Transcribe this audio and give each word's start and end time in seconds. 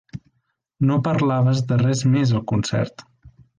No 0.91 0.97
parlaves 1.09 1.63
de 1.73 1.79
res 1.83 2.03
més 2.17 2.35
al 2.39 2.43
concert. 2.55 3.09